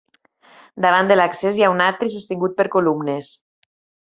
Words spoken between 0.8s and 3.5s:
Davant de l'accés hi ha un atri sostingut per columnes.